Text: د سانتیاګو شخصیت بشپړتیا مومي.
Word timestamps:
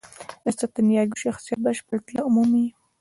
د 0.43 0.45
سانتیاګو 0.57 1.21
شخصیت 1.25 1.59
بشپړتیا 1.65 2.21
مومي. 2.33 2.67